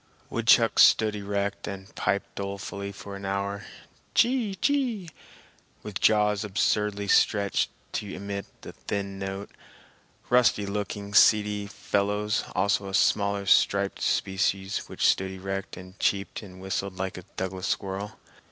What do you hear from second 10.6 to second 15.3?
looking, seedy fellows, also a smaller striped species which stood